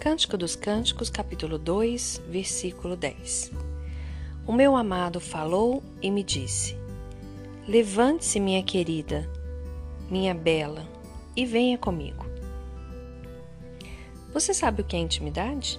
[0.00, 3.52] Cântico dos Cânticos, capítulo 2, versículo 10.
[4.46, 6.74] O meu amado falou e me disse:
[7.68, 9.28] Levante-se, minha querida,
[10.10, 10.88] minha bela,
[11.36, 12.24] e venha comigo.
[14.32, 15.78] Você sabe o que é intimidade?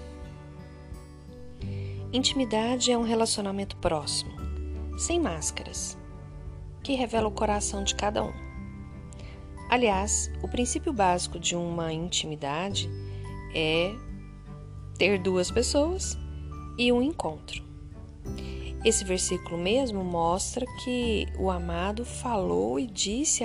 [2.13, 4.33] Intimidade é um relacionamento próximo,
[4.99, 5.97] sem máscaras,
[6.83, 8.33] que revela o coração de cada um.
[9.67, 12.87] Aliás, o princípio básico de uma intimidade
[13.55, 13.95] é
[15.01, 16.15] ter duas pessoas
[16.77, 17.63] e um encontro.
[18.85, 23.43] Esse versículo mesmo mostra que o amado falou e disse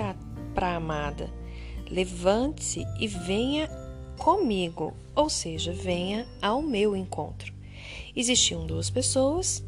[0.53, 1.33] para a amada:
[1.89, 3.67] Levante-se e venha
[4.19, 7.51] comigo, ou seja, venha ao meu encontro.
[8.15, 9.63] Existiam duas pessoas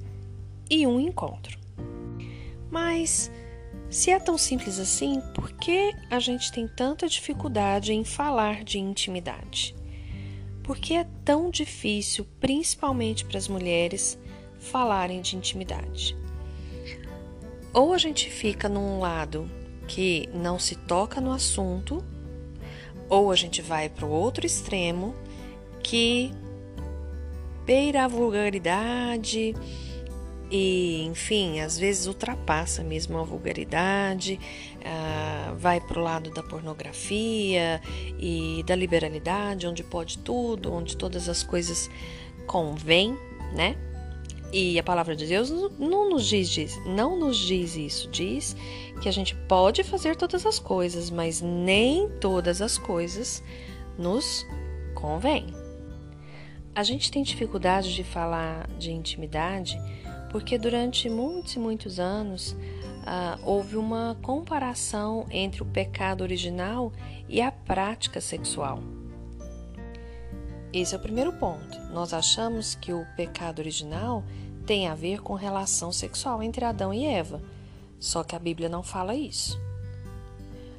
[0.69, 1.57] e um encontro.
[2.69, 3.31] Mas
[3.89, 8.77] se é tão simples assim, por que a gente tem tanta dificuldade em falar de
[8.77, 9.78] intimidade?
[10.69, 14.19] Por que é tão difícil, principalmente para as mulheres,
[14.59, 16.15] falarem de intimidade?
[17.73, 19.49] Ou a gente fica num lado
[19.87, 22.03] que não se toca no assunto,
[23.09, 25.15] ou a gente vai para o outro extremo
[25.81, 26.31] que
[27.65, 29.55] beira a vulgaridade
[30.51, 34.39] e, enfim, às vezes ultrapassa mesmo a vulgaridade,
[34.77, 37.79] uh, vai para o lado da pornografia
[38.17, 41.89] e da liberalidade, onde pode tudo, onde todas as coisas
[42.47, 43.15] convêm,
[43.53, 43.75] né?
[44.51, 48.55] E a palavra de Deus não nos diz, diz, não nos diz isso, diz
[48.99, 53.43] que a gente pode fazer todas as coisas, mas nem todas as coisas
[53.95, 54.47] nos
[54.95, 55.45] convém.
[56.73, 59.77] A gente tem dificuldade de falar de intimidade
[60.29, 62.55] porque durante muitos e muitos anos
[63.05, 66.91] ah, houve uma comparação entre o pecado original
[67.27, 68.79] e a prática sexual.
[70.71, 71.79] Esse é o primeiro ponto.
[71.91, 74.23] Nós achamos que o pecado original
[74.65, 77.41] tem a ver com relação sexual entre Adão e Eva,
[77.99, 79.59] só que a Bíblia não fala isso.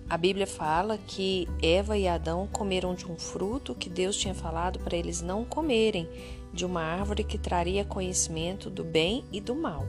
[0.08, 4.78] A Bíblia fala que Eva e Adão comeram de um fruto que Deus tinha falado
[4.80, 6.08] para eles não comerem,
[6.52, 9.86] de uma árvore que traria conhecimento do bem e do mal.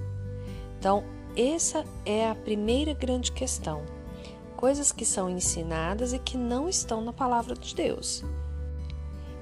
[0.77, 1.03] Então,
[1.35, 3.83] essa é a primeira grande questão.
[4.55, 8.23] Coisas que são ensinadas e que não estão na palavra de Deus.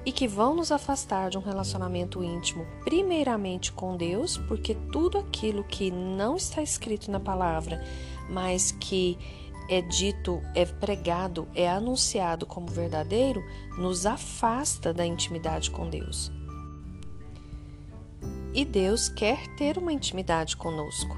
[0.04, 5.62] E que vão nos afastar de um relacionamento íntimo, primeiramente com Deus, porque tudo aquilo
[5.64, 7.84] que não está escrito na palavra,
[8.30, 9.18] mas que
[9.68, 13.42] é dito, é pregado, é anunciado como verdadeiro,
[13.78, 16.32] nos afasta da intimidade com Deus.
[18.52, 21.16] E Deus quer ter uma intimidade conosco.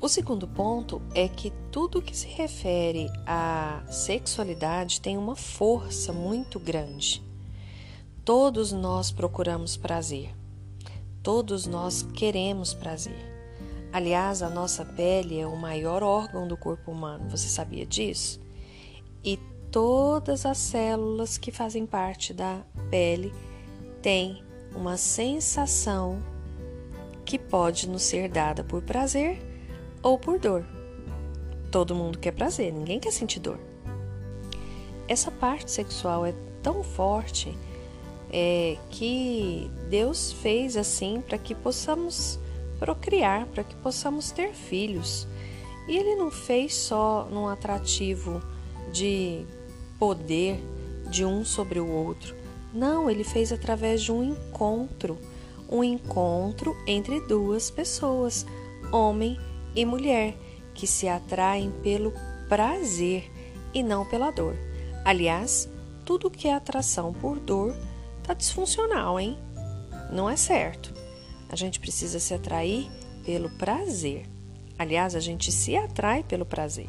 [0.00, 6.58] O segundo ponto é que tudo que se refere à sexualidade tem uma força muito
[6.58, 7.22] grande.
[8.24, 10.34] Todos nós procuramos prazer.
[11.22, 13.38] Todos nós queremos prazer.
[13.92, 18.40] Aliás, a nossa pele é o maior órgão do corpo humano, você sabia disso?
[19.24, 19.36] E
[19.70, 23.32] todas as células que fazem parte da pele
[24.00, 26.22] têm uma sensação
[27.24, 29.38] que pode nos ser dada por prazer
[30.02, 30.64] ou por dor.
[31.70, 33.58] Todo mundo quer prazer, ninguém quer sentir dor.
[35.06, 37.56] Essa parte sexual é tão forte
[38.30, 42.38] é, que Deus fez assim para que possamos
[42.78, 45.26] procriar, para que possamos ter filhos.
[45.88, 48.42] E ele não fez só num atrativo
[48.92, 49.46] de
[49.98, 50.60] poder
[51.10, 52.37] de um sobre o outro.
[52.72, 55.18] Não, ele fez através de um encontro,
[55.68, 58.46] um encontro entre duas pessoas,
[58.92, 59.38] homem
[59.74, 60.36] e mulher,
[60.74, 62.12] que se atraem pelo
[62.48, 63.30] prazer
[63.74, 64.56] e não pela dor.
[65.04, 65.68] Aliás,
[66.04, 67.74] tudo que é atração por dor
[68.22, 69.38] tá disfuncional, hein?
[70.10, 70.92] Não é certo.
[71.48, 72.90] A gente precisa se atrair
[73.24, 74.26] pelo prazer.
[74.78, 76.88] Aliás, a gente se atrai pelo prazer.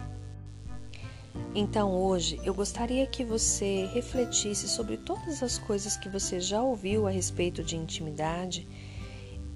[1.54, 7.08] Então, hoje eu gostaria que você refletisse sobre todas as coisas que você já ouviu
[7.08, 8.68] a respeito de intimidade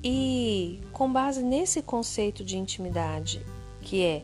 [0.03, 3.45] e, com base nesse conceito de intimidade,
[3.81, 4.23] que é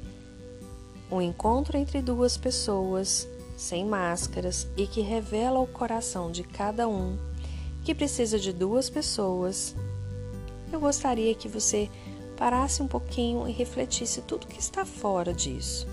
[1.12, 7.18] um encontro entre duas pessoas sem máscaras e que revela o coração de cada um,
[7.84, 9.75] que precisa de duas pessoas
[10.72, 11.90] eu gostaria que você
[12.38, 15.88] parasse um pouquinho e refletisse tudo que está fora disso.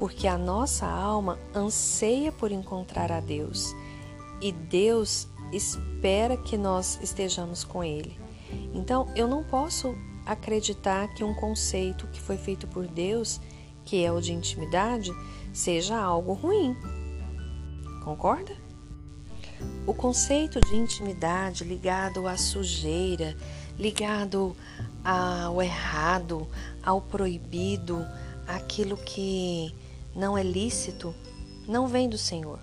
[0.00, 3.76] Porque a nossa alma anseia por encontrar a Deus
[4.40, 8.18] e Deus espera que nós estejamos com Ele.
[8.72, 9.94] Então, eu não posso
[10.24, 13.42] acreditar que um conceito que foi feito por Deus,
[13.84, 15.12] que é o de intimidade,
[15.52, 16.74] seja algo ruim.
[18.02, 18.56] Concorda?
[19.86, 23.36] O conceito de intimidade ligado à sujeira,
[23.78, 24.56] ligado
[25.04, 26.48] ao errado,
[26.82, 28.02] ao proibido,
[28.48, 29.74] aquilo que
[30.14, 31.14] não é lícito,
[31.66, 32.58] não vem do Senhor.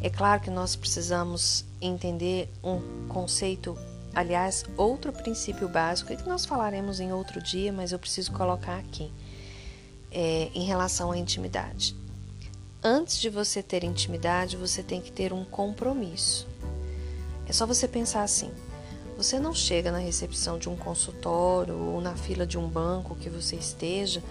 [0.00, 3.76] É claro que nós precisamos entender um conceito,
[4.14, 9.10] aliás, outro princípio básico, que nós falaremos em outro dia, mas eu preciso colocar aqui,
[10.10, 11.96] é, em relação à intimidade.
[12.82, 16.46] Antes de você ter intimidade, você tem que ter um compromisso.
[17.48, 18.52] É só você pensar assim:
[19.16, 23.28] você não chega na recepção de um consultório ou na fila de um banco que
[23.28, 24.22] você esteja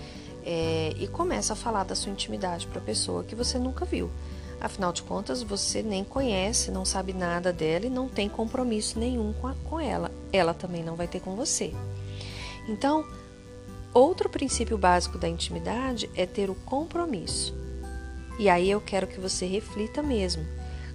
[0.49, 4.09] é, e começa a falar da sua intimidade para a pessoa que você nunca viu.
[4.61, 9.33] Afinal de contas, você nem conhece, não sabe nada dela e não tem compromisso nenhum
[9.33, 10.09] com, a, com ela.
[10.31, 11.73] Ela também não vai ter com você.
[12.65, 13.05] Então,
[13.93, 17.53] outro princípio básico da intimidade é ter o compromisso.
[18.39, 20.45] E aí eu quero que você reflita mesmo.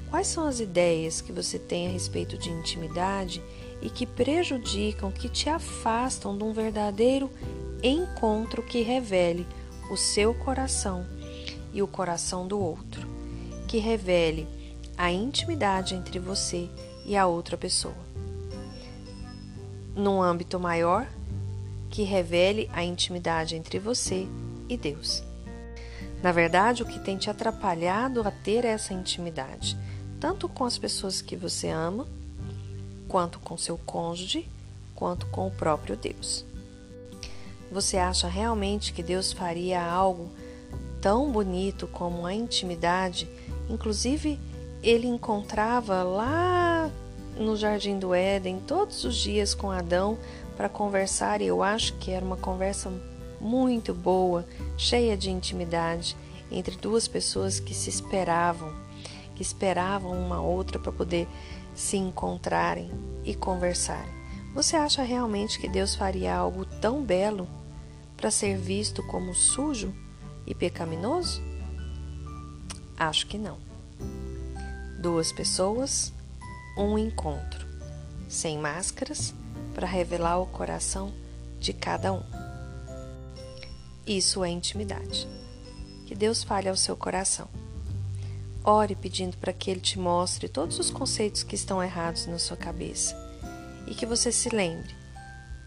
[0.08, 3.43] Quais são as ideias que você tem a respeito de intimidade
[3.82, 7.31] e que prejudicam, que te afastam de um verdadeiro
[7.82, 9.46] encontro que revele
[9.90, 11.05] o seu coração
[11.73, 13.06] e o coração do outro,
[13.67, 14.46] que revele
[14.96, 16.69] a intimidade entre você
[17.05, 17.94] e a outra pessoa.
[19.94, 21.06] Num âmbito maior,
[21.90, 24.26] que revele a intimidade entre você
[24.69, 25.23] e Deus.
[26.23, 29.76] Na verdade, o que tem te atrapalhado a ter essa intimidade,
[30.20, 32.06] tanto com as pessoas que você ama,
[33.08, 34.49] quanto com seu cônjuge,
[34.94, 36.46] quanto com o próprio Deus.
[37.73, 40.29] Você acha realmente que Deus faria algo
[41.01, 43.27] tão bonito como a intimidade?
[43.67, 44.39] Inclusive,
[44.83, 46.91] ele encontrava lá
[47.35, 50.19] no Jardim do Éden todos os dias com Adão
[50.55, 52.93] para conversar, e eu acho que era uma conversa
[53.41, 54.45] muito boa,
[54.77, 56.15] cheia de intimidade
[56.51, 58.71] entre duas pessoas que se esperavam,
[59.35, 61.27] que esperavam uma outra para poder
[61.75, 62.91] se encontrarem
[63.25, 64.13] e conversarem.
[64.55, 67.49] Você acha realmente que Deus faria algo tão belo
[68.23, 69.93] para ser visto como sujo
[70.47, 71.43] e pecaminoso?
[72.97, 73.59] Acho que não.
[75.01, 76.13] Duas pessoas,
[76.79, 77.67] um encontro,
[78.29, 79.35] sem máscaras,
[79.75, 81.13] para revelar o coração
[81.59, 82.23] de cada um.
[84.07, 85.27] Isso é intimidade.
[86.07, 87.49] Que Deus fale ao seu coração.
[88.63, 92.57] Ore pedindo para que Ele te mostre todos os conceitos que estão errados na sua
[92.57, 93.17] cabeça
[93.89, 94.95] e que você se lembre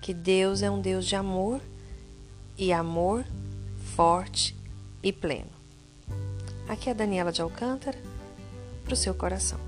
[0.02, 1.60] que Deus é um Deus de amor
[2.57, 3.25] e amor
[3.96, 4.56] forte
[5.02, 5.50] e pleno.
[6.68, 7.98] Aqui é a Daniela de Alcântara
[8.84, 9.60] para o seu coração.